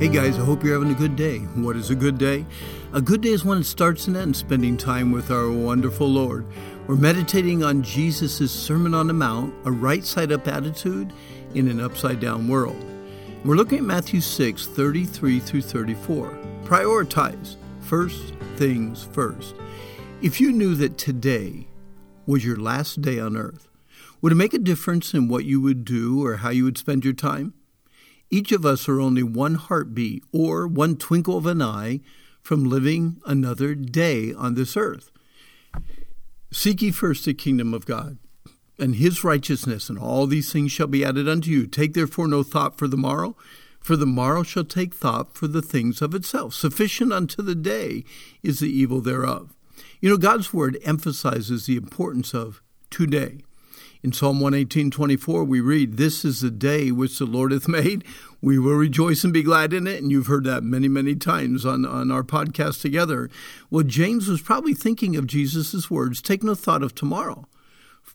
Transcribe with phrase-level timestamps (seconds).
[0.00, 1.38] Hey guys, I hope you're having a good day.
[1.54, 2.44] What is a good day?
[2.94, 6.44] A good day is when it starts and ends spending time with our wonderful Lord.
[6.88, 11.12] We're meditating on Jesus' Sermon on the Mount, a right side up attitude
[11.54, 12.84] in an upside down world.
[13.44, 16.38] We're looking at Matthew 6 33 through 34.
[16.64, 17.54] Prioritize.
[17.78, 19.54] First things first.
[20.20, 21.68] If you knew that today
[22.26, 23.68] was your last day on earth,
[24.20, 27.04] would it make a difference in what you would do or how you would spend
[27.04, 27.54] your time?
[28.34, 32.00] Each of us are only one heartbeat or one twinkle of an eye
[32.42, 35.12] from living another day on this earth.
[36.50, 38.18] Seek ye first the kingdom of God
[38.76, 41.68] and his righteousness, and all these things shall be added unto you.
[41.68, 43.36] Take therefore no thought for the morrow,
[43.78, 46.54] for the morrow shall take thought for the things of itself.
[46.54, 48.02] Sufficient unto the day
[48.42, 49.54] is the evil thereof.
[50.00, 53.42] You know, God's word emphasizes the importance of today.
[54.04, 58.04] In Psalm 118, 24, we read, This is the day which the Lord hath made.
[58.42, 60.02] We will rejoice and be glad in it.
[60.02, 63.30] And you've heard that many, many times on, on our podcast together.
[63.70, 67.48] Well, James was probably thinking of Jesus' words, Take no thought of tomorrow,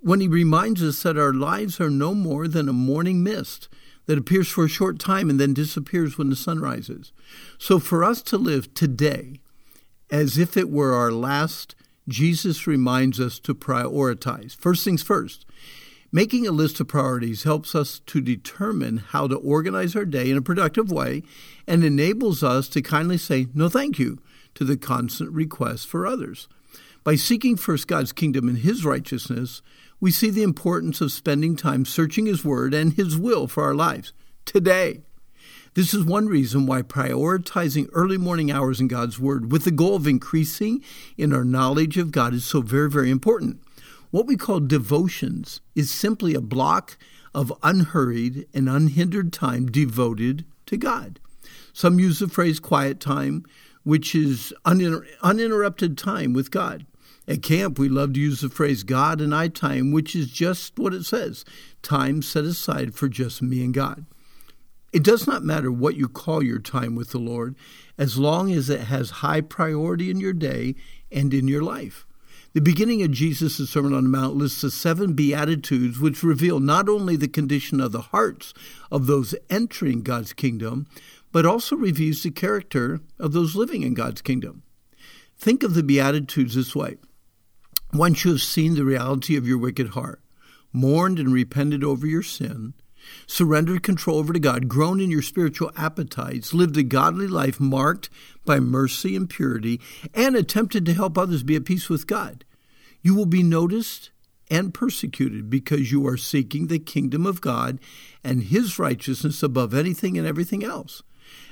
[0.00, 3.68] when he reminds us that our lives are no more than a morning mist
[4.06, 7.12] that appears for a short time and then disappears when the sun rises.
[7.58, 9.38] So for us to live today
[10.10, 11.76] as if it were our last
[12.08, 14.56] Jesus reminds us to prioritize.
[14.56, 15.44] First things first.
[16.12, 20.36] Making a list of priorities helps us to determine how to organize our day in
[20.36, 21.22] a productive way
[21.66, 24.18] and enables us to kindly say no thank you
[24.54, 26.48] to the constant requests for others.
[27.02, 29.62] By seeking first God's kingdom and His righteousness,
[30.00, 33.74] we see the importance of spending time searching His Word and His will for our
[33.74, 34.12] lives
[34.44, 35.02] today.
[35.74, 39.96] This is one reason why prioritizing early morning hours in God's Word with the goal
[39.96, 40.82] of increasing
[41.18, 43.60] in our knowledge of God is so very, very important.
[44.10, 46.96] What we call devotions is simply a block
[47.34, 51.20] of unhurried and unhindered time devoted to God.
[51.72, 53.44] Some use the phrase quiet time,
[53.82, 56.86] which is uninter- uninterrupted time with God.
[57.28, 60.78] At camp, we love to use the phrase God and I time, which is just
[60.78, 61.44] what it says
[61.82, 64.06] time set aside for just me and God.
[64.92, 67.56] It does not matter what you call your time with the Lord,
[67.98, 70.76] as long as it has high priority in your day
[71.10, 72.06] and in your life.
[72.52, 76.88] The beginning of Jesus' Sermon on the Mount lists the seven Beatitudes, which reveal not
[76.88, 78.54] only the condition of the hearts
[78.90, 80.86] of those entering God's kingdom,
[81.32, 84.62] but also reveals the character of those living in God's kingdom.
[85.38, 86.96] Think of the Beatitudes this way
[87.92, 90.22] Once you have seen the reality of your wicked heart,
[90.72, 92.74] mourned and repented over your sin,
[93.26, 98.10] surrendered control over to God, grown in your spiritual appetites, lived a godly life marked
[98.44, 99.80] by mercy and purity,
[100.14, 102.44] and attempted to help others be at peace with God,
[103.02, 104.10] you will be noticed
[104.50, 107.80] and persecuted because you are seeking the kingdom of God
[108.22, 111.02] and His righteousness above anything and everything else.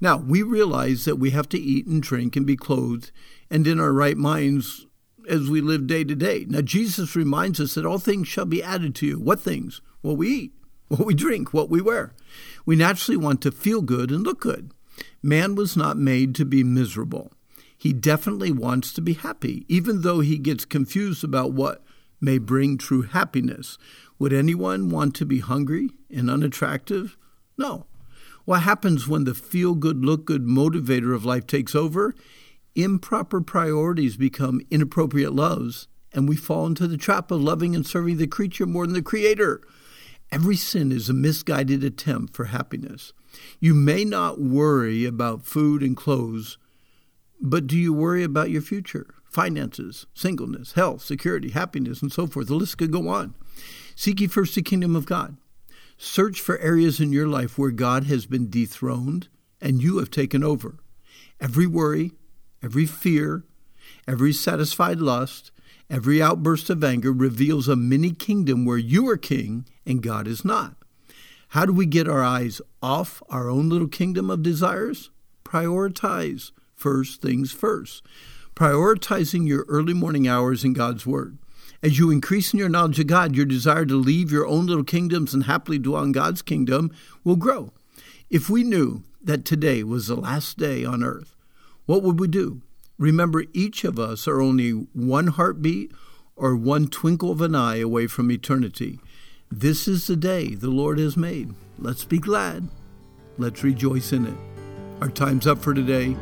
[0.00, 3.12] Now, we realize that we have to eat and drink and be clothed
[3.50, 4.86] and in our right minds
[5.28, 6.46] as we live day to day.
[6.48, 9.20] Now, Jesus reminds us that all things shall be added to you.
[9.20, 9.80] What things?
[10.02, 10.52] Well, we eat
[10.90, 12.12] what we drink, what we wear.
[12.66, 14.72] We naturally want to feel good and look good.
[15.22, 17.30] Man was not made to be miserable.
[17.78, 21.84] He definitely wants to be happy, even though he gets confused about what
[22.20, 23.78] may bring true happiness.
[24.18, 27.16] Would anyone want to be hungry and unattractive?
[27.56, 27.86] No.
[28.44, 32.14] What happens when the feel good, look good motivator of life takes over?
[32.74, 38.16] Improper priorities become inappropriate loves, and we fall into the trap of loving and serving
[38.16, 39.60] the creature more than the creator.
[40.32, 43.12] Every sin is a misguided attempt for happiness.
[43.58, 46.56] You may not worry about food and clothes,
[47.40, 52.46] but do you worry about your future, finances, singleness, health, security, happiness, and so forth?
[52.48, 53.34] The list could go on.
[53.96, 55.36] Seek ye first the kingdom of God.
[55.96, 59.28] Search for areas in your life where God has been dethroned
[59.60, 60.78] and you have taken over.
[61.40, 62.12] Every worry,
[62.62, 63.44] every fear,
[64.06, 65.50] every satisfied lust,
[65.90, 70.44] Every outburst of anger reveals a mini kingdom where you are king and God is
[70.44, 70.76] not.
[71.48, 75.10] How do we get our eyes off our own little kingdom of desires?
[75.44, 78.04] Prioritize first things first.
[78.54, 81.38] Prioritizing your early morning hours in God's Word.
[81.82, 84.84] As you increase in your knowledge of God, your desire to leave your own little
[84.84, 86.92] kingdoms and happily dwell in God's kingdom
[87.24, 87.72] will grow.
[88.28, 91.34] If we knew that today was the last day on earth,
[91.86, 92.62] what would we do?
[93.00, 95.90] Remember, each of us are only one heartbeat
[96.36, 99.00] or one twinkle of an eye away from eternity.
[99.50, 101.54] This is the day the Lord has made.
[101.78, 102.68] Let's be glad.
[103.38, 104.36] Let's rejoice in it.
[105.00, 106.14] Our time's up for today,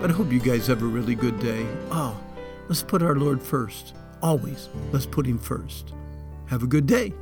[0.00, 1.64] but I hope you guys have a really good day.
[1.92, 2.20] Oh,
[2.68, 3.94] let's put our Lord first.
[4.20, 5.92] Always, let's put Him first.
[6.48, 7.12] Have a good day.